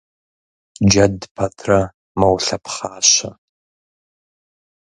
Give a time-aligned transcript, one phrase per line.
[0.89, 1.79] Джэд пэтрэ
[2.19, 3.29] мэулъэпхъащэ.